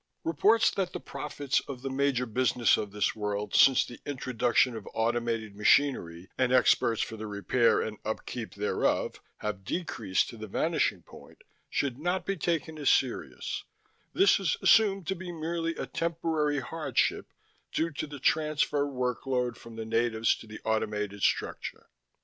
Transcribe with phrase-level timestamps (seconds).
[0.23, 4.89] Reports that the profits of the major business of this world, since the introduction of
[4.95, 11.03] automated machinery and experts for the repair and upkeep thereof, have decreased to the vanishing
[11.03, 13.63] point should not be taken as serious:
[14.11, 17.31] this is assumed to be merely a temporary hardship
[17.71, 21.85] due to the transfer workload from the natives to the automated structure....